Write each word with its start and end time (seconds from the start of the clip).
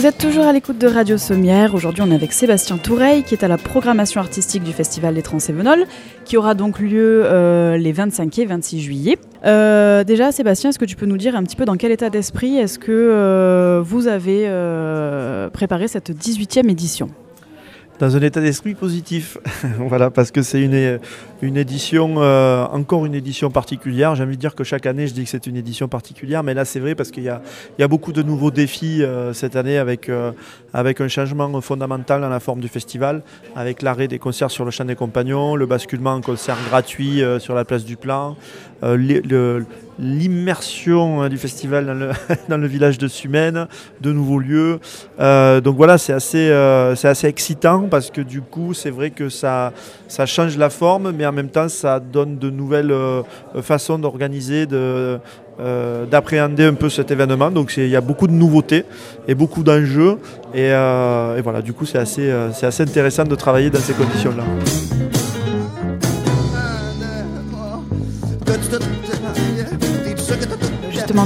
Vous 0.00 0.06
êtes 0.06 0.18
toujours 0.18 0.44
à 0.44 0.52
l'écoute 0.52 0.78
de 0.78 0.86
Radio 0.86 1.18
Sommière. 1.18 1.74
Aujourd'hui, 1.74 2.02
on 2.02 2.10
est 2.10 2.14
avec 2.14 2.32
Sébastien 2.32 2.78
Toureil, 2.78 3.22
qui 3.22 3.34
est 3.34 3.44
à 3.44 3.48
la 3.48 3.58
programmation 3.58 4.20
artistique 4.20 4.62
du 4.62 4.72
Festival 4.72 5.14
des 5.14 5.20
Trans-Sévenols, 5.20 5.84
qui 6.24 6.36
aura 6.38 6.54
donc 6.54 6.78
lieu 6.78 7.22
euh, 7.24 7.76
les 7.76 7.92
25 7.92 8.38
et 8.38 8.46
26 8.46 8.80
juillet. 8.80 9.18
Euh, 9.44 10.02
déjà, 10.04 10.32
Sébastien, 10.32 10.70
est-ce 10.70 10.78
que 10.78 10.86
tu 10.86 10.96
peux 10.96 11.06
nous 11.06 11.18
dire 11.18 11.36
un 11.36 11.42
petit 11.42 11.56
peu 11.56 11.66
dans 11.66 11.76
quel 11.76 11.92
état 11.92 12.08
d'esprit 12.08 12.56
est-ce 12.56 12.78
que 12.78 12.92
euh, 12.92 13.82
vous 13.84 14.06
avez 14.06 14.48
préparé 15.52 15.88
cette 15.88 16.10
18e 16.10 16.70
édition? 16.70 17.08
Dans 18.00 18.16
un 18.16 18.22
état 18.22 18.40
d'esprit 18.40 18.74
positif. 18.74 19.36
voilà, 19.78 20.10
parce 20.10 20.30
que 20.30 20.42
c'est 20.42 20.62
une, 20.62 20.98
une 21.42 21.56
édition, 21.58 22.14
euh, 22.16 22.64
encore 22.64 23.04
une 23.04 23.14
édition 23.14 23.50
particulière. 23.50 24.14
J'ai 24.14 24.24
envie 24.24 24.36
de 24.36 24.40
dire 24.40 24.54
que 24.54 24.64
chaque 24.64 24.86
année, 24.86 25.06
je 25.06 25.12
dis 25.12 25.24
que 25.24 25.28
c'est 25.28 25.46
une 25.46 25.56
édition 25.56 25.86
particulière, 25.86 26.42
mais 26.42 26.54
là, 26.54 26.64
c'est 26.64 26.80
vrai 26.80 26.94
parce 26.94 27.10
qu'il 27.10 27.22
y 27.22 27.28
a, 27.28 27.42
il 27.78 27.82
y 27.82 27.84
a 27.84 27.88
beaucoup 27.88 28.12
de 28.12 28.22
nouveaux 28.22 28.50
défis 28.50 29.02
euh, 29.02 29.34
cette 29.34 29.54
année 29.54 29.76
avec, 29.76 30.08
euh, 30.08 30.32
avec 30.72 31.00
un 31.02 31.08
changement 31.08 31.60
fondamental 31.60 32.22
dans 32.22 32.30
la 32.30 32.40
forme 32.40 32.60
du 32.60 32.68
festival, 32.68 33.22
avec 33.54 33.82
l'arrêt 33.82 34.08
des 34.08 34.18
concerts 34.18 34.50
sur 34.50 34.64
le 34.64 34.70
champ 34.70 34.86
des 34.86 34.96
compagnons, 34.96 35.54
le 35.54 35.66
basculement 35.66 36.14
en 36.14 36.22
concert 36.22 36.56
gratuit 36.68 37.22
sur 37.38 37.54
la 37.54 37.66
place 37.66 37.84
du 37.84 37.96
Plan, 37.96 38.36
l'immersion 40.00 41.22
hein, 41.22 41.28
du 41.28 41.38
festival 41.38 41.86
dans 42.48 42.56
le, 42.56 42.66
village 42.66 42.98
de 42.98 43.06
Sumène, 43.06 43.66
de 44.00 44.12
nouveaux 44.12 44.38
lieux. 44.38 44.80
Euh, 45.20 45.60
donc 45.60 45.76
voilà, 45.76 45.98
c'est 45.98 46.12
assez, 46.12 46.48
euh, 46.50 46.94
assez 47.02 47.26
excitant 47.26 47.82
parce 47.90 48.10
que 48.10 48.20
du 48.20 48.40
coup, 48.40 48.74
c'est 48.74 48.90
vrai 48.90 49.10
que 49.10 49.28
ça, 49.28 49.72
ça 50.08 50.26
change 50.26 50.56
la 50.56 50.70
forme, 50.70 51.12
mais 51.12 51.26
en 51.26 51.32
même 51.32 51.50
temps, 51.50 51.68
ça 51.68 52.00
donne 52.00 52.38
de 52.38 52.50
nouvelles 52.50 52.92
euh, 52.92 53.22
façons 53.62 53.98
d'organiser, 53.98 54.66
de, 54.66 55.18
d'appréhender 56.10 56.64
un 56.64 56.72
peu 56.72 56.88
cet 56.88 57.10
événement. 57.10 57.50
Donc 57.50 57.74
il 57.76 57.88
y 57.88 57.96
a 57.96 58.00
beaucoup 58.00 58.26
de 58.26 58.32
nouveautés 58.32 58.86
et 59.28 59.34
beaucoup 59.34 59.62
d'enjeux. 59.62 60.16
Et, 60.54 60.68
et, 60.68 61.42
voilà, 61.42 61.60
du 61.62 61.74
coup, 61.74 61.84
c'est 61.84 61.98
assez, 61.98 62.32
c'est 62.54 62.66
assez 62.66 62.82
intéressant 62.82 63.24
de 63.24 63.34
travailler 63.34 63.68
dans 63.68 63.78
ces 63.78 63.92
conditions-là. 63.92 64.44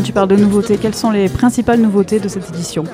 Tu 0.05 0.13
parles 0.13 0.29
de 0.29 0.37
nouveautés. 0.37 0.77
Quelles 0.77 0.95
sont 0.95 1.11
les 1.11 1.29
principales 1.29 1.81
nouveautés 1.81 2.21
de 2.21 2.29
cette 2.29 2.49
édition? 2.51 2.85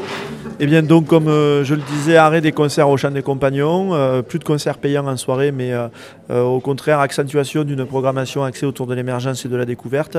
Eh 0.63 0.67
bien 0.67 0.83
donc 0.83 1.07
comme 1.07 1.29
euh, 1.29 1.65
je 1.65 1.75
le 1.75 1.81
disais, 1.81 2.19
arrêt 2.19 2.43
des 2.43 2.53
concerts 2.53 2.91
au 2.91 2.99
champ 2.99 3.11
des 3.11 3.23
compagnons, 3.23 3.95
euh, 3.95 4.21
plus 4.21 4.39
de 4.39 4.45
concerts 4.45 4.77
payants 4.77 5.07
en 5.07 5.17
soirée, 5.17 5.53
mais 5.53 5.73
euh, 5.73 6.43
au 6.43 6.61
contraire 6.61 7.01
accentuation 7.01 7.65
d'une 7.65 7.87
programmation 7.87 8.45
axée 8.45 8.67
autour 8.67 8.87
de 8.87 8.95
l'émergence 8.95 9.47
et 9.47 9.49
de 9.49 9.57
la 9.57 9.65
découverte. 9.65 10.19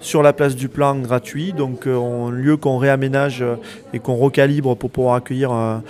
Sur 0.00 0.22
la 0.22 0.32
place 0.32 0.56
du 0.56 0.70
plan 0.70 0.96
gratuit, 0.96 1.52
donc 1.52 1.86
un 1.86 2.30
lieu 2.30 2.56
qu'on 2.56 2.78
réaménage 2.78 3.44
et 3.92 3.98
qu'on 3.98 4.16
recalibre 4.16 4.74
pour 4.76 4.90
pouvoir 4.90 5.16
accueillir 5.16 5.52
un 5.52 5.82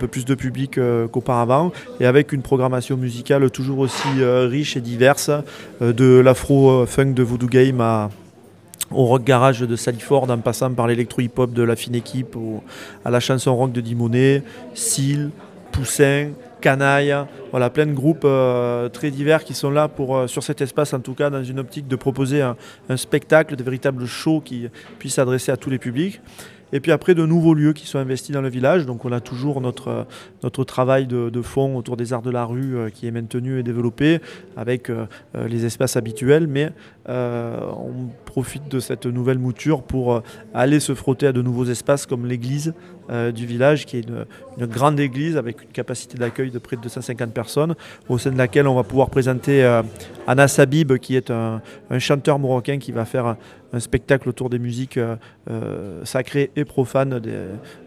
peu 0.00 0.08
plus 0.08 0.24
de 0.24 0.34
public 0.34 0.78
qu'auparavant, 1.12 1.72
et 2.00 2.06
avec 2.06 2.32
une 2.32 2.42
programmation 2.42 2.96
musicale 2.96 3.48
toujours 3.50 3.78
aussi 3.78 4.08
riche 4.22 4.76
et 4.76 4.80
diverse, 4.80 5.30
de 5.80 6.18
l'afro-funk 6.18 7.12
de 7.14 7.22
Voodoo 7.22 7.46
Game 7.46 7.80
à 7.80 8.10
au 8.90 9.04
rock 9.04 9.24
garage 9.24 9.60
de 9.60 9.76
Saliford 9.76 10.30
en 10.30 10.38
passant 10.38 10.72
par 10.72 10.86
l'électro-hip-hop 10.86 11.52
de 11.52 11.62
la 11.62 11.76
fine 11.76 11.94
équipe, 11.94 12.36
à 13.04 13.10
la 13.10 13.20
chanson 13.20 13.54
rock 13.54 13.72
de 13.72 13.80
Dimonet, 13.80 14.42
Seal, 14.74 15.30
Poussin, 15.72 16.30
Canaille, 16.60 17.14
voilà, 17.50 17.70
plein 17.70 17.86
de 17.86 17.92
groupes 17.92 18.24
euh, 18.24 18.88
très 18.88 19.10
divers 19.10 19.44
qui 19.44 19.54
sont 19.54 19.70
là 19.70 19.88
pour, 19.88 20.16
euh, 20.16 20.26
sur 20.26 20.42
cet 20.42 20.60
espace, 20.60 20.92
en 20.92 21.00
tout 21.00 21.14
cas, 21.14 21.30
dans 21.30 21.44
une 21.44 21.60
optique 21.60 21.86
de 21.86 21.96
proposer 21.96 22.42
un, 22.42 22.56
un 22.88 22.96
spectacle, 22.96 23.54
de 23.54 23.62
véritables 23.62 24.06
shows 24.06 24.40
qui 24.40 24.68
puissent 24.98 25.14
s'adresser 25.14 25.52
à 25.52 25.56
tous 25.56 25.70
les 25.70 25.78
publics. 25.78 26.20
Et 26.72 26.80
puis 26.80 26.92
après, 26.92 27.14
de 27.14 27.24
nouveaux 27.24 27.54
lieux 27.54 27.72
qui 27.72 27.86
sont 27.86 27.98
investis 27.98 28.32
dans 28.32 28.42
le 28.42 28.48
village. 28.48 28.86
Donc 28.86 29.04
on 29.04 29.12
a 29.12 29.20
toujours 29.20 29.60
notre, 29.60 30.06
notre 30.42 30.64
travail 30.64 31.06
de, 31.06 31.42
fond 31.42 31.76
autour 31.76 31.96
des 31.96 32.12
arts 32.12 32.22
de 32.22 32.30
la 32.30 32.44
rue 32.44 32.76
euh, 32.76 32.90
qui 32.90 33.06
est 33.06 33.10
maintenu 33.10 33.60
et 33.60 33.62
développé 33.62 34.20
avec 34.56 34.90
euh, 34.90 35.06
euh, 35.36 35.46
les 35.46 35.64
espaces 35.64 35.96
habituels. 35.96 36.46
Mais 36.46 36.70
on 37.10 38.10
profite 38.26 38.68
de 38.68 38.80
cette 38.80 39.06
nouvelle 39.06 39.38
mouture 39.38 39.82
pour 39.82 40.22
aller 40.52 40.78
se 40.78 40.94
frotter 40.94 41.28
à 41.28 41.32
de 41.32 41.40
nouveaux 41.40 41.64
espaces 41.64 42.04
comme 42.04 42.26
l'église 42.26 42.74
du 43.34 43.46
village, 43.46 43.86
qui 43.86 43.96
est 43.96 44.06
une, 44.06 44.66
grande 44.66 45.00
église 45.00 45.38
avec 45.38 45.62
une 45.62 45.70
capacité 45.70 46.18
d'accueil 46.18 46.50
de 46.50 46.58
près 46.58 46.76
de 46.76 46.82
250 46.82 47.32
personnes, 47.32 47.74
au 48.10 48.18
sein 48.18 48.30
de 48.30 48.36
laquelle 48.36 48.68
on 48.68 48.74
va 48.74 48.82
pouvoir 48.82 49.08
présenter 49.08 49.64
Anas 50.26 50.56
Habib, 50.58 50.98
qui 50.98 51.16
est 51.16 51.30
un, 51.30 51.62
un 51.88 51.98
chanteur 51.98 52.38
marocain 52.38 52.76
qui 52.76 52.92
va 52.92 53.06
faire 53.06 53.36
un 53.72 53.80
spectacle 53.80 54.28
autour 54.28 54.50
des 54.50 54.58
musiques 54.58 54.96
euh, 54.96 55.16
euh, 55.50 56.04
sacrées 56.04 56.50
et 56.56 56.64
profanes 56.64 57.20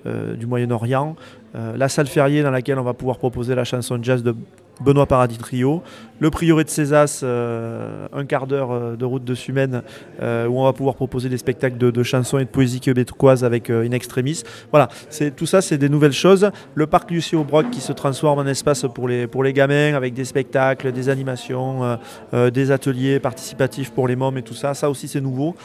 euh, 0.06 0.36
du 0.36 0.46
Moyen-Orient. 0.46 1.16
la 1.53 1.90
salle 1.90 2.08
fériée 2.08 2.44
dans 2.44 2.52
laquelle 2.52 2.80
on 2.80 2.84
va 2.84 2.94
pouvoir 2.94 3.18
proposer 3.18 3.56
la 3.56 3.64
chanson 3.64 4.00
jazz 4.02 4.24
de 4.24 4.36
Benoît 4.84 5.06
Paradis 5.06 5.38
Trio, 5.38 5.84
le 6.19 6.30
prieuré 6.30 6.64
de 6.64 6.69
Césas, 6.69 7.22
euh, 7.24 8.08
un 8.14 8.25
quart 8.25 8.46
d'heure 8.46 8.72
euh, 8.72 8.96
de 8.96 9.06
route 9.06 9.24
de 9.24 9.34
Sumène, 9.34 9.81
euh, 10.22 10.47
où 10.47 10.59
on 10.59 10.66
va 10.66 10.74
pouvoir 10.74 10.96
proposer 10.96 11.30
des 11.30 11.38
spectacles 11.38 11.78
de, 11.78 12.03
chansons 12.03 12.38
et 12.38 12.46
de 12.46 12.50
poésie 12.50 12.80
québécoise 12.80 13.44
avec 13.44 13.69
In 13.69 13.92
Extremis. 13.92 14.44
Voilà, 14.72 14.88
tout 15.36 15.46
ça, 15.46 15.62
c'est 15.62 15.78
des 15.78 15.90
nouvelles 15.90 16.14
choses. 16.14 16.52
Le 16.75 16.88
parc 16.88 17.09
Lucie 17.12 17.36
Broc 17.36 17.69
qui 17.72 17.81
se 17.81 17.92
transforme 17.92 18.40
en 18.40 18.46
espace 18.46 18.86
pour 18.94 19.08
les, 19.08 19.28
pour 19.28 19.44
les 19.44 19.53
gamins, 19.53 19.94
avec 19.96 20.14
des 20.14 20.25
spectacles, 20.25 20.92
des 20.92 21.09
animations, 21.09 21.98
des 22.34 22.72
ateliers 22.72 23.19
participatifs 23.19 23.92
pour 23.92 24.08
les 24.08 24.16
mômes 24.16 24.38
et 24.38 24.44
tout 24.44 24.53
ça. 24.53 24.74
Ça 24.74 24.90
aussi, 24.90 25.08
c'est 25.08 25.22
nouveau. 25.22 25.56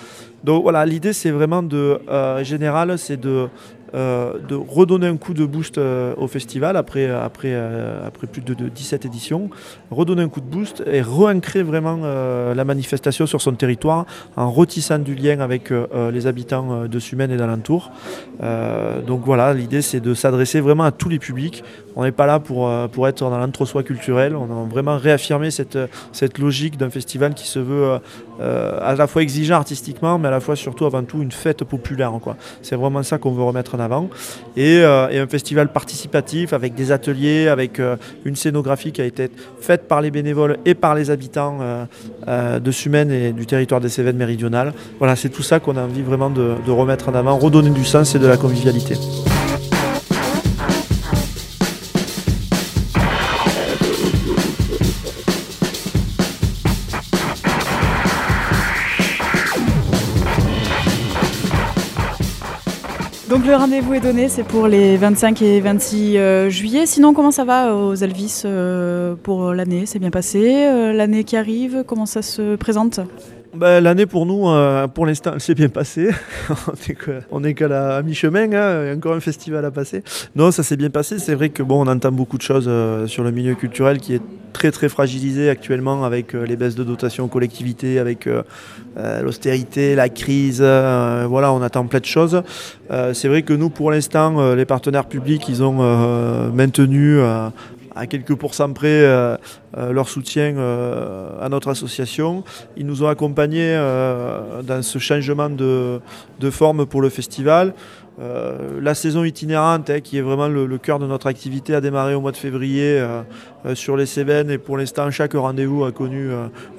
Donc 0.44 0.62
voilà, 0.62 0.86
l'idée, 0.86 1.12
c'est 1.12 1.30
vraiment 1.30 1.62
de, 1.62 1.98
général, 2.42 2.98
c'est 2.98 3.20
de 3.20 3.48
euh, 3.94 4.38
de 4.48 4.56
redonner 4.56 5.06
un 5.06 5.16
coup 5.16 5.32
de 5.32 5.46
boost 5.46 5.78
euh, 5.78 6.12
au 6.16 6.26
festival 6.26 6.76
après, 6.76 7.08
après, 7.08 7.52
euh, 7.52 8.06
après 8.06 8.26
plus 8.26 8.42
de, 8.42 8.54
17 8.68 9.04
éditions, 9.04 9.48
redonner 9.90 10.22
un 10.22 10.28
coup 10.28 10.40
de 10.40 10.46
boost 10.46 10.82
et 10.86 11.02
réancrer 11.02 11.62
vraiment 11.62 11.96
la 11.96 12.64
manifestation 12.64 13.26
sur 13.26 13.40
son 13.40 13.52
territoire 13.52 14.06
en 14.36 14.50
retissant 14.50 14.98
du 14.98 15.14
lien 15.14 15.40
avec 15.40 15.72
les 16.12 16.26
habitants 16.26 16.86
de 16.86 16.98
Sumène 16.98 17.30
et 17.30 17.36
d'alentour. 17.36 17.90
donc 19.06 19.22
voilà, 19.24 19.54
l'idée 19.54 19.82
c'est 19.82 20.00
de 20.00 20.14
s'adresser 20.14 20.60
vraiment 20.60 20.84
à 20.84 20.92
tous 20.92 21.08
les 21.08 21.18
publics. 21.18 21.62
On 21.94 22.04
n'est 22.04 22.12
pas 22.12 22.26
là 22.26 22.40
pour, 22.40 22.70
pour 22.90 23.08
être 23.08 23.20
dans 23.20 23.38
l'entre-soi 23.38 23.82
culturel, 23.82 24.36
on 24.36 24.44
a 24.44 24.68
vraiment 24.68 24.98
réaffirmé 24.98 25.50
cette, 25.50 25.78
cette 26.12 26.38
logique 26.38 26.76
d'un 26.76 26.90
festival 26.90 27.34
qui 27.34 27.46
se 27.46 27.58
veut 27.58 27.98
à 28.40 28.94
la 28.94 29.06
fois 29.06 29.22
exigeant 29.22 29.56
artistiquement, 29.56 30.18
mais 30.18 30.28
à 30.28 30.32
la 30.32 30.40
fois 30.40 30.56
surtout 30.56 30.86
avant 30.86 31.04
tout 31.04 31.22
une 31.22 31.32
fête 31.32 31.64
populaire. 31.64 32.12
C'est 32.62 32.76
vraiment 32.76 33.02
ça 33.02 33.18
qu'on 33.18 33.32
veut 33.32 33.42
remettre 33.42 33.75
en 33.76 33.80
avant. 33.80 34.08
Euh, 34.58 35.08
et, 35.10 35.18
un 35.18 35.26
festival 35.26 35.68
participatif 35.68 36.52
avec 36.52 36.74
des 36.74 36.92
ateliers, 36.92 37.48
avec 37.48 37.78
euh, 37.78 37.96
une 38.24 38.36
scénographie 38.36 38.92
qui 38.92 39.00
a 39.00 39.04
été 39.04 39.30
faite 39.60 39.86
par 39.86 40.00
les 40.00 40.10
bénévoles 40.10 40.58
et 40.64 40.74
par 40.74 40.94
les 40.94 41.10
habitants 41.10 41.58
euh, 41.60 42.58
de 42.58 42.70
Sumène 42.70 43.10
et 43.10 43.32
du 43.32 43.46
territoire 43.46 43.80
des 43.80 43.88
Cévennes 43.88 44.16
méridionales. 44.16 44.72
Voilà, 44.98 45.16
c'est 45.16 45.28
tout 45.28 45.42
ça 45.42 45.60
qu'on 45.60 45.76
a 45.76 45.82
envie 45.82 46.02
vraiment 46.02 46.30
de, 46.30 46.54
de 46.64 46.70
remettre 46.70 47.08
en 47.08 47.14
avant, 47.14 47.36
redonner 47.36 47.70
du 47.70 47.84
sens 47.84 48.14
et 48.14 48.18
de 48.18 48.26
la 48.26 48.36
convivialité. 48.36 48.94
Donc 63.28 63.44
le 63.44 63.56
rendez-vous 63.56 63.94
est 63.94 64.00
donné, 64.00 64.28
c'est 64.28 64.44
pour 64.44 64.68
les 64.68 64.96
25 64.96 65.42
et 65.42 65.60
26 65.60 66.16
euh, 66.16 66.48
juillet. 66.48 66.86
Sinon, 66.86 67.12
comment 67.12 67.32
ça 67.32 67.44
va 67.44 67.74
aux 67.74 67.94
Elvis 67.94 68.42
euh, 68.44 69.16
pour 69.20 69.52
l'année? 69.52 69.84
C'est 69.84 69.98
bien 69.98 70.10
passé 70.10 70.64
euh, 70.66 70.92
L'année 70.92 71.24
qui 71.24 71.36
arrive, 71.36 71.82
comment 71.88 72.06
ça 72.06 72.22
se 72.22 72.54
présente? 72.54 73.00
Ben, 73.56 73.80
L'année 73.80 74.06
pour 74.06 74.26
nous, 74.26 74.48
euh, 74.48 74.86
pour 74.88 75.06
l'instant, 75.06 75.32
elle 75.34 75.40
s'est 75.40 75.54
bien 75.54 75.68
passée. 75.68 76.10
on 77.30 77.44
est 77.44 77.54
qu'à 77.54 78.02
mi-chemin, 78.02 78.52
hein, 78.52 78.82
il 78.82 78.88
y 78.88 78.90
a 78.90 78.94
encore 78.94 79.14
un 79.14 79.20
festival 79.20 79.64
à 79.64 79.70
passer. 79.70 80.02
Non, 80.34 80.50
ça 80.50 80.62
s'est 80.62 80.76
bien 80.76 80.90
passé. 80.90 81.18
C'est 81.18 81.34
vrai 81.34 81.48
que 81.48 81.62
bon, 81.62 81.86
on 81.86 81.90
entend 81.90 82.12
beaucoup 82.12 82.36
de 82.36 82.42
choses 82.42 82.66
euh, 82.68 83.06
sur 83.06 83.24
le 83.24 83.30
milieu 83.30 83.54
culturel 83.54 83.98
qui 83.98 84.14
est 84.14 84.22
très 84.52 84.70
très 84.70 84.88
fragilisé 84.88 85.50
actuellement 85.50 86.04
avec 86.04 86.34
euh, 86.34 86.46
les 86.46 86.56
baisses 86.56 86.76
de 86.76 86.84
dotation 86.84 87.24
aux 87.24 87.28
collectivités, 87.28 87.98
avec 87.98 88.28
l'austérité, 89.22 89.94
la 89.94 90.08
crise. 90.08 90.60
voilà, 90.60 91.52
on 91.52 91.60
attend 91.60 91.86
plein 91.86 92.00
de 92.00 92.06
choses. 92.06 92.42
c'est 93.12 93.28
vrai 93.28 93.42
que 93.42 93.52
nous, 93.52 93.68
pour 93.68 93.90
l'instant, 93.90 94.54
les 94.54 94.64
partenaires 94.64 95.06
publics, 95.06 95.46
ils 95.50 95.62
ont 95.62 95.74
maintenu 96.52 97.20
à 97.96 98.06
quelques 98.06 98.34
pourcents 98.34 98.72
près 98.72 98.86
euh, 98.88 99.36
euh, 99.76 99.92
leur 99.92 100.08
soutien 100.08 100.56
euh, 100.56 101.30
à 101.40 101.48
notre 101.48 101.68
association. 101.68 102.44
Ils 102.76 102.86
nous 102.86 103.02
ont 103.02 103.08
accompagnés 103.08 103.74
dans 104.62 104.82
ce 104.82 104.98
changement 104.98 105.48
de, 105.48 106.00
forme 106.50 106.86
pour 106.86 107.00
le 107.00 107.08
festival. 107.08 107.74
la 108.18 108.94
saison 108.94 109.24
itinérante, 109.24 109.90
hein, 109.90 110.00
qui 110.00 110.18
est 110.18 110.22
vraiment 110.22 110.48
le, 110.48 110.78
cœur 110.78 110.98
de 110.98 111.06
notre 111.06 111.26
activité, 111.26 111.74
a 111.74 111.80
démarré 111.80 112.14
au 112.14 112.20
mois 112.20 112.32
de 112.32 112.36
février 112.36 113.02
sur 113.74 113.96
les 113.96 114.06
Cévennes 114.06 114.50
et 114.50 114.58
pour 114.58 114.76
l'instant, 114.76 115.10
chaque 115.10 115.34
rendez-vous 115.34 115.84
a 115.84 115.92
connu 115.92 116.30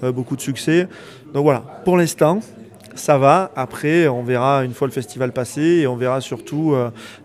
beaucoup 0.02 0.36
de 0.36 0.42
succès. 0.42 0.88
Donc 1.34 1.44
voilà, 1.44 1.64
pour 1.84 1.98
l'instant, 1.98 2.40
ça 2.98 3.18
va. 3.18 3.52
Après, 3.56 4.08
on 4.08 4.24
verra 4.24 4.64
une 4.64 4.74
fois 4.74 4.88
le 4.88 4.94
festival 4.94 5.32
passé 5.32 5.62
et 5.62 5.88
on 5.88 5.96
verra 5.96 6.22
surtout 6.22 6.76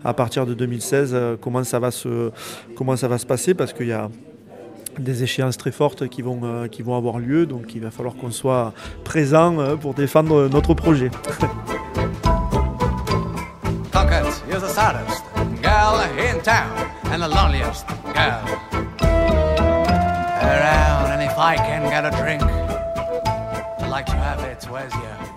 à 0.03 0.13
partir 0.13 0.45
de 0.45 0.53
2016 0.53 1.15
comment 1.41 1.63
ça 1.63 1.79
va 1.79 1.91
se, 1.91 2.31
comment 2.75 2.95
ça 2.95 3.07
va 3.07 3.17
se 3.17 3.25
passer 3.25 3.53
parce 3.53 3.73
qu'il 3.73 3.87
y 3.87 3.91
a 3.93 4.09
des 4.99 5.23
échéances 5.23 5.57
très 5.57 5.71
fortes 5.71 6.07
qui 6.07 6.21
vont, 6.21 6.41
euh, 6.43 6.67
qui 6.67 6.81
vont 6.81 6.95
avoir 6.95 7.19
lieu, 7.19 7.45
donc 7.45 7.75
il 7.75 7.81
va 7.81 7.91
falloir 7.91 8.15
qu'on 8.15 8.31
soit 8.31 8.73
présent 9.03 9.59
euh, 9.59 9.75
pour 9.75 9.93
défendre 9.93 10.47
notre 10.49 10.73
projet. 10.73 11.09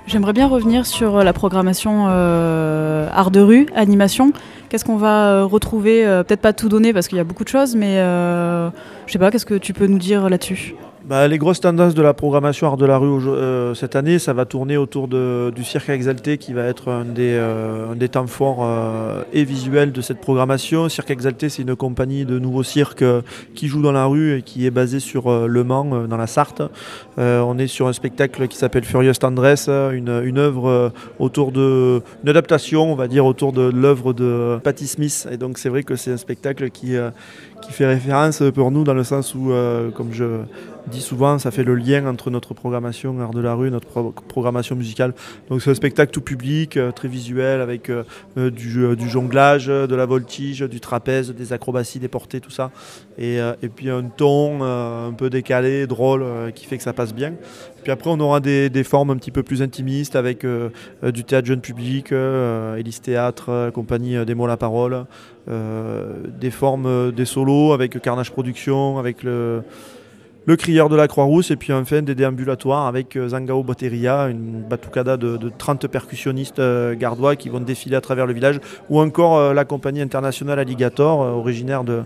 J'aimerais 0.07 0.33
bien 0.33 0.47
revenir 0.47 0.87
sur 0.87 1.25
la 1.25 1.33
programmation 1.33 2.07
euh, 2.09 3.09
art 3.13 3.33
de 3.33 3.41
rue, 3.41 3.67
animation. 3.75 4.33
Qu'est-ce 4.69 4.85
qu'on 4.85 4.97
va 4.97 5.33
euh, 5.33 5.45
retrouver 5.45 6.07
euh, 6.07 6.23
Peut-être 6.23 6.41
pas 6.41 6.53
tout 6.53 6.69
donner 6.69 6.93
parce 6.93 7.09
qu'il 7.09 7.19
y 7.19 7.21
a 7.21 7.25
beaucoup 7.25 7.43
de 7.43 7.49
choses, 7.49 7.75
mais 7.75 7.97
je 7.97 9.13
sais 9.13 9.19
pas, 9.19 9.33
qu'est-ce 9.33 9.47
que 9.47 9.55
tu 9.55 9.73
peux 9.73 9.89
nous 9.89 9.99
dire 9.99 10.29
là-dessus? 10.29 10.77
Bah, 11.07 11.29
les 11.29 11.39
grosses 11.39 11.61
tendances 11.61 11.95
de 11.95 12.03
la 12.03 12.15
programmation 12.15 12.67
Art 12.67 12.77
de 12.77 12.85
la 12.85 12.99
rue 12.99 13.07
euh, 13.29 13.75
cette 13.75 13.95
année, 13.95 14.19
ça 14.19 14.33
va 14.33 14.45
tourner 14.45 14.77
autour 14.77 15.07
du 15.07 15.63
cirque 15.63 15.89
exalté 15.89 16.37
qui 16.37 16.53
va 16.53 16.65
être 16.65 16.91
un 16.91 17.05
des, 17.05 17.35
euh, 17.35 17.95
des 17.95 18.09
temps 18.09 18.27
forts 18.27 18.63
euh, 18.63 19.23
et 19.33 19.45
visuels 19.45 19.93
de 19.93 20.01
cette 20.01 20.21
programmation. 20.21 20.89
Cirque 20.89 21.13
exalté, 21.13 21.49
c'est 21.49 21.63
une 21.63 21.77
compagnie 21.77 22.25
de 22.25 22.41
nouveaux 22.41 22.65
cirques 22.65 23.05
qui 23.55 23.69
joue 23.69 23.83
dans 23.83 23.93
la 23.93 24.07
rue 24.07 24.39
et 24.39 24.43
qui 24.43 24.67
est 24.67 24.73
basée 24.73 24.99
sur 24.99 25.47
Le 25.47 25.63
Mans, 25.63 26.09
dans 26.09 26.17
la 26.17 26.27
Sarthe. 26.27 26.63
on 27.17 27.59
est 27.59 27.69
sur 27.69 27.87
un 27.87 27.93
spectacle 27.93 28.49
qui 28.49 28.57
s'appelle 28.57 28.85
Furious 28.85 29.15
Tendresse, 29.15 29.69
une, 29.69 30.23
une 30.25 30.39
œuvre 30.39 30.93
autour 31.21 31.53
de. 31.53 32.03
une 32.25 32.29
adaptation, 32.29 32.91
on 32.91 32.97
va 32.97 33.07
dire, 33.07 33.27
autour 33.27 33.53
de 33.53 33.63
l'œuvre 33.63 34.13
de 34.13 34.59
Patti 34.65 34.89
Smith. 34.89 35.29
Et 35.31 35.37
donc, 35.37 35.59
c'est 35.59 35.69
vrai 35.69 35.85
que 35.85 35.95
c'est 35.95 36.11
un 36.11 36.17
spectacle 36.17 36.71
qui, 36.71 36.97
qui 37.63 37.73
fait 37.73 37.87
référence 37.87 38.43
pour 38.55 38.73
nous 38.73 38.83
dans 38.83 38.95
le 38.95 39.05
sens 39.05 39.35
où, 39.37 39.53
comme 39.95 40.13
je 40.13 40.25
dis 40.89 41.01
souvent, 41.01 41.39
ça 41.39 41.51
fait 41.51 41.65
le 41.65 41.75
lien 41.75 42.07
entre 42.07 42.31
notre 42.31 42.55
programmation 42.55 43.19
Art 43.21 43.31
de 43.31 43.41
la 43.41 43.55
rue, 43.55 43.71
notre 43.71 44.13
programmation 44.29 44.77
musicale. 44.77 45.15
Donc 45.51 45.63
c'est 45.63 45.71
un 45.71 45.75
spectacle 45.75 46.13
tout 46.13 46.21
public, 46.21 46.77
euh, 46.77 46.93
très 46.93 47.09
visuel, 47.09 47.61
avec 47.61 47.91
euh, 47.91 48.05
euh, 48.37 48.51
du, 48.51 49.09
jonglage, 49.09 49.67
de 49.67 49.95
la 49.95 50.07
voltige, 50.07 50.61
du 50.63 50.81
trapèze, 50.81 51.35
des 51.35 51.53
acrobaties, 51.53 51.99
des 51.99 52.09
portées, 52.09 52.41
tout 52.41 52.51
ça. 52.51 52.71
Et, 53.19 53.39
et 53.63 53.69
puis 53.69 53.89
un 53.89 54.03
ton 54.05 54.63
un 54.63 55.13
peu 55.13 55.31
décalé, 55.31 55.87
drôle, 55.87 56.25
qui 56.55 56.67
fait 56.67 56.77
que 56.77 56.83
ça 56.83 56.93
passe 56.93 57.15
bien. 57.15 57.33
Puis 57.83 57.91
après, 57.91 58.11
on 58.11 58.21
aura 58.21 58.41
des, 58.41 58.85
formes 58.85 59.11
un 59.11 59.17
petit 59.17 59.31
peu 59.31 59.43
plus 59.43 59.63
intimistes 59.63 60.17
avec 60.17 60.45
du 61.03 61.25
théâtre 61.25 61.47
jeune 61.47 61.61
public, 61.61 62.13
Élise 62.13 63.01
Théâtre, 63.01 63.71
compagnie 63.73 64.23
des 64.27 64.35
mots 64.35 64.47
la 64.47 64.59
parole, 64.59 65.07
des 65.47 66.51
formes 66.51 67.13
des 67.13 67.25
solos 67.25 67.73
avec 67.73 68.01
Carnage 68.03 68.33
Production, 68.33 68.99
avec 68.99 69.23
le 69.23 69.63
le 70.47 70.55
crieur 70.55 70.89
de 70.89 70.95
la 70.95 71.09
Croix-Rousse 71.09 71.51
et 71.51 71.57
puis 71.57 71.73
enfin 71.73 72.03
des 72.03 72.15
déambulatoires 72.15 72.87
avec 72.87 73.17
euh, 73.17 73.29
Zangao 73.29 73.65
Boteria, 73.65 74.29
une 74.29 74.63
batucada 74.63 75.17
de, 75.17 75.51
30 75.59 75.89
percussionnistes 75.89 76.61
euh, 76.61 76.95
gardois 76.95 77.35
qui 77.35 77.49
vont 77.49 77.61
défiler 77.61 77.97
à 77.97 78.01
travers 78.01 78.27
le 78.27 78.33
village, 78.33 78.61
ou 78.89 79.01
encore 79.01 79.39
euh, 79.39 79.53
la 79.53 79.65
compagnie 79.65 80.01
internationale 80.01 80.61
Alligator, 80.61 81.19
originaire 81.19 81.85
de 81.85 82.03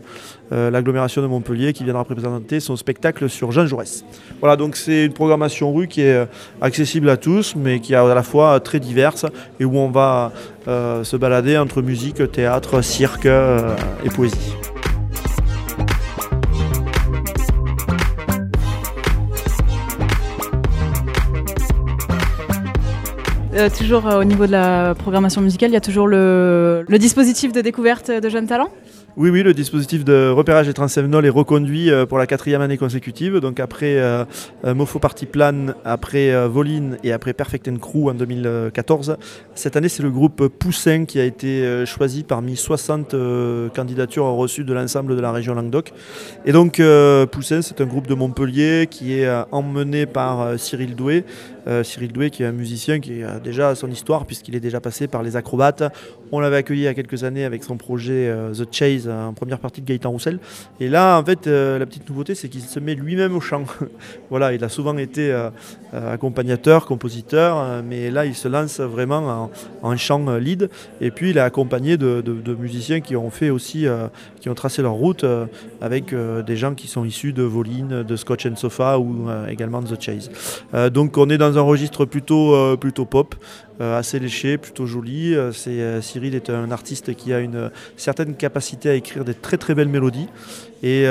l'agglomération 0.50 1.22
de 1.22 1.28
Montpellier, 1.28 1.72
qui 1.72 1.84
viendra 1.84 2.04
présenter 2.04 2.58
son 2.58 2.74
spectacle 2.74 3.28
sur 3.28 3.52
Jean 3.52 3.66
Jaurès. 3.66 4.04
Voilà, 4.40 4.56
donc 4.56 4.74
c'est 4.74 5.04
une 5.04 5.12
programmation 5.12 5.72
rue 5.72 5.86
qui 5.86 6.00
est 6.00 6.26
accessible 6.60 7.08
à 7.08 7.16
tous, 7.16 7.54
mais 7.54 7.78
qui 7.78 7.92
est 7.92 7.96
à 7.96 8.14
la 8.14 8.22
fois 8.24 8.58
très 8.58 8.80
diverse 8.80 9.26
et 9.60 9.64
où 9.64 9.76
on 9.76 9.90
va 9.90 10.32
se 10.66 11.16
balader 11.16 11.56
entre 11.56 11.82
musique, 11.82 12.32
théâtre, 12.32 12.80
cirque 12.82 13.26
et 13.26 14.10
poésie. 14.10 14.56
Euh, 23.52 23.68
toujours 23.68 24.06
euh, 24.06 24.20
au 24.20 24.24
niveau 24.24 24.46
de 24.46 24.52
la 24.52 24.94
programmation 24.94 25.40
musicale, 25.40 25.70
il 25.70 25.74
y 25.74 25.76
a 25.76 25.80
toujours 25.80 26.06
le, 26.06 26.84
dispositif 27.00 27.52
de 27.52 27.60
découverte 27.60 28.08
de 28.10 28.28
jeunes 28.28 28.46
talents 28.46 28.70
oui, 29.16 29.28
oui, 29.28 29.42
le 29.42 29.52
dispositif 29.52 30.04
de 30.04 30.30
repérage 30.30 30.68
des 30.68 30.72
transsévenol 30.72 31.26
est 31.26 31.30
reconduit 31.30 31.90
euh, 31.90 32.06
pour 32.06 32.16
la 32.16 32.28
quatrième 32.28 32.60
année 32.60 32.78
consécutive. 32.78 33.38
Donc 33.38 33.58
après 33.58 34.00
Mofo 34.64 35.00
Party 35.00 35.26
Plan, 35.26 35.74
après 35.84 36.46
Voline 36.46 36.96
et 37.02 37.12
après 37.12 37.32
Perfect 37.32 37.66
and 37.66 37.78
Crew 37.78 38.08
en 38.08 38.14
2014. 38.14 39.16
Cette 39.56 39.74
année, 39.74 39.88
c'est 39.88 40.04
le 40.04 40.10
groupe 40.10 40.46
Poussin 40.46 41.06
qui 41.06 41.18
a 41.18 41.24
été 41.24 41.84
choisi 41.86 42.22
parmi 42.22 42.56
60 42.56 43.16
candidatures 43.74 44.26
reçues 44.26 44.62
de 44.62 44.72
l'ensemble 44.72 45.16
de 45.16 45.20
la 45.20 45.32
région 45.32 45.54
Languedoc. 45.54 45.92
Et 46.46 46.52
donc 46.52 46.80
Poussin, 47.32 47.62
c'est 47.62 47.80
un 47.80 47.86
groupe 47.86 48.06
de 48.06 48.14
Montpellier 48.14 48.86
qui 48.88 49.14
est 49.14 49.28
emmené 49.50 50.06
par 50.06 50.56
Cyril 50.56 50.94
Doué, 50.94 51.24
euh, 51.66 51.82
Cyril 51.82 52.12
Doué, 52.12 52.30
qui 52.30 52.42
est 52.42 52.46
un 52.46 52.52
musicien 52.52 53.00
qui 53.00 53.22
a 53.22 53.38
déjà 53.38 53.74
son 53.74 53.90
histoire, 53.90 54.26
puisqu'il 54.26 54.54
est 54.54 54.60
déjà 54.60 54.80
passé 54.80 55.06
par 55.08 55.22
les 55.22 55.36
acrobates. 55.36 55.82
On 56.32 56.40
l'avait 56.40 56.56
accueilli 56.56 56.82
il 56.82 56.84
y 56.84 56.88
a 56.88 56.94
quelques 56.94 57.24
années 57.24 57.44
avec 57.44 57.64
son 57.64 57.76
projet 57.76 58.28
euh, 58.28 58.52
The 58.52 58.66
Chase, 58.72 59.08
en 59.08 59.32
première 59.34 59.58
partie 59.58 59.80
de 59.80 59.86
Gaëtan 59.86 60.10
Roussel. 60.10 60.38
Et 60.78 60.88
là, 60.88 61.18
en 61.18 61.24
fait, 61.24 61.46
euh, 61.46 61.78
la 61.78 61.86
petite 61.86 62.08
nouveauté, 62.08 62.34
c'est 62.34 62.48
qu'il 62.48 62.62
se 62.62 62.80
met 62.80 62.94
lui-même 62.94 63.36
au 63.36 63.40
chant. 63.40 63.64
voilà, 64.30 64.52
il 64.52 64.64
a 64.64 64.68
souvent 64.68 64.96
été 64.96 65.36
accompagnateur, 65.92 66.86
compositeur, 66.86 67.82
mais 67.82 68.10
là, 68.10 68.26
il 68.26 68.34
se 68.34 68.48
lance 68.48 68.80
vraiment 68.80 69.50
en, 69.82 69.96
chant 69.96 70.36
lead. 70.36 70.70
Et 71.00 71.10
puis, 71.10 71.30
il 71.30 71.36
est 71.36 71.40
accompagné 71.40 71.96
de, 71.96 72.54
musiciens 72.58 73.00
qui 73.00 73.16
ont 73.16 73.30
fait 73.30 73.50
aussi, 73.50 73.86
qui 74.40 74.48
ont 74.48 74.54
tracé 74.54 74.82
leur 74.82 74.92
route 74.92 75.24
avec 75.80 76.14
des 76.14 76.56
gens 76.56 76.74
qui 76.74 76.88
sont 76.88 77.04
issus 77.04 77.32
de 77.32 77.42
Voline, 77.42 78.02
de 78.02 78.16
Scotch 78.16 78.46
and 78.46 78.56
Sofa 78.56 78.98
ou 78.98 79.28
également 79.48 79.82
de 79.82 79.94
The 79.94 80.00
Chase. 80.00 80.30
donc, 80.90 81.16
on 81.18 81.28
est 81.28 81.38
dans 81.38 81.49
un 81.58 81.62
registre 81.62 82.04
plutôt, 82.04 82.54
euh, 82.54 82.76
plutôt 82.76 83.04
pop, 83.04 83.34
assez 83.80 84.18
léché, 84.18 84.58
plutôt 84.58 84.86
joli. 84.86 85.34
Euh, 85.34 85.52
c'est, 85.52 86.00
Cyril 86.02 86.34
est 86.34 86.50
un 86.50 86.70
artiste 86.70 87.14
qui 87.14 87.32
a 87.32 87.40
une 87.40 87.70
certaine 87.96 88.34
capacité 88.34 88.90
à 88.90 88.94
écrire 88.94 89.24
des 89.24 89.34
très 89.34 89.56
très 89.56 89.74
belles 89.74 89.88
mélodies. 89.88 90.28
Et, 90.82 91.06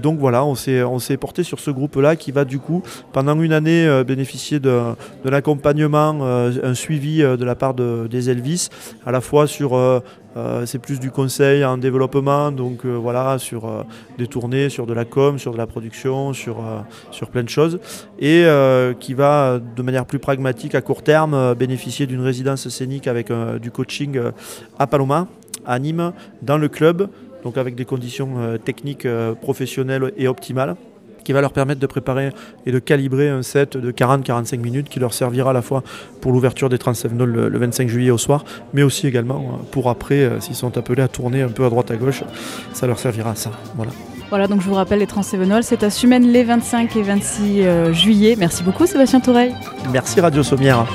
donc 0.00 0.18
voilà, 0.18 0.44
on 0.44 0.56
s'est, 0.56 1.16
porté 1.16 1.44
sur 1.44 1.60
ce 1.60 1.70
groupe-là 1.70 2.16
qui 2.16 2.32
va 2.32 2.44
du 2.44 2.58
coup, 2.58 2.82
pendant 3.12 3.40
une 3.40 3.52
année, 3.52 4.02
bénéficier 4.04 4.58
de, 4.58 4.80
de 5.24 5.30
l'accompagnement, 5.30 6.18
un 6.24 6.74
suivi 6.74 7.18
de 7.18 7.44
la 7.44 7.54
part 7.54 7.74
de, 7.74 8.08
des 8.10 8.30
Elvis, 8.30 8.68
à 9.06 9.12
la 9.12 9.20
fois 9.20 9.46
sur 9.46 9.76
euh, 10.36 10.64
c'est 10.64 10.78
plus 10.78 10.98
du 10.98 11.10
conseil 11.10 11.64
en 11.64 11.76
développement, 11.76 12.50
donc 12.52 12.86
euh, 12.86 12.94
voilà, 12.94 13.38
sur 13.38 13.66
euh, 13.66 13.82
des 14.16 14.26
tournées, 14.26 14.70
sur 14.70 14.86
de 14.86 14.94
la 14.94 15.04
com, 15.04 15.38
sur 15.38 15.52
de 15.52 15.58
la 15.58 15.66
production, 15.66 16.32
sur, 16.32 16.62
sur 17.10 17.28
plein 17.28 17.42
de 17.42 17.48
choses, 17.48 17.78
et 18.18 18.46
qui 18.98 19.14
va 19.14 19.58
de 19.58 19.82
manière 19.82 20.06
plus 20.06 20.18
pragmatique 20.18 20.74
à 20.74 20.80
court 20.80 21.02
terme 21.02 21.54
bénéficier 21.54 22.06
d'une 22.12 22.20
résidence 22.20 22.68
scénique 22.68 23.06
avec 23.06 23.32
du 23.60 23.70
coaching 23.70 24.20
à 24.78 24.86
Paloma, 24.86 25.28
à 25.64 25.78
Nîmes, 25.78 26.12
dans 26.42 26.58
le 26.58 26.68
club, 26.68 27.08
donc 27.42 27.56
avec 27.56 27.74
des 27.74 27.84
conditions 27.84 28.58
techniques 28.64 29.06
professionnelles 29.40 30.12
et 30.16 30.28
optimales 30.28 30.76
qui 31.22 31.32
va 31.32 31.40
leur 31.40 31.52
permettre 31.52 31.80
de 31.80 31.86
préparer 31.86 32.30
et 32.66 32.72
de 32.72 32.78
calibrer 32.78 33.28
un 33.28 33.42
set 33.42 33.76
de 33.76 33.90
40-45 33.92 34.58
minutes 34.58 34.88
qui 34.88 35.00
leur 35.00 35.14
servira 35.14 35.50
à 35.50 35.52
la 35.52 35.62
fois 35.62 35.82
pour 36.20 36.32
l'ouverture 36.32 36.68
des 36.68 36.78
Transevnol 36.78 37.30
le, 37.30 37.48
le 37.48 37.58
25 37.58 37.88
juillet 37.88 38.10
au 38.10 38.18
soir, 38.18 38.44
mais 38.72 38.82
aussi 38.82 39.06
également 39.06 39.40
euh, 39.40 39.62
pour 39.70 39.88
après, 39.88 40.20
euh, 40.20 40.40
s'ils 40.40 40.54
sont 40.54 40.76
appelés 40.76 41.02
à 41.02 41.08
tourner 41.08 41.42
un 41.42 41.48
peu 41.48 41.64
à 41.64 41.70
droite 41.70 41.90
à 41.90 41.96
gauche, 41.96 42.24
ça 42.72 42.86
leur 42.86 42.98
servira 42.98 43.30
à 43.30 43.34
ça. 43.34 43.50
Voilà. 43.76 43.92
Voilà, 44.30 44.46
donc 44.46 44.62
je 44.62 44.66
vous 44.66 44.74
rappelle 44.74 45.00
les 45.00 45.06
Transsévenol, 45.06 45.62
c'est 45.62 45.82
à 45.82 45.90
Sumène 45.90 46.32
les 46.32 46.42
25 46.42 46.96
et 46.96 47.02
26 47.02 47.62
euh, 47.62 47.92
juillet. 47.92 48.34
Merci 48.38 48.62
beaucoup 48.62 48.86
Sébastien 48.86 49.20
Toureil. 49.20 49.54
Merci 49.92 50.20
Radio 50.20 50.42
Sommière. 50.42 50.86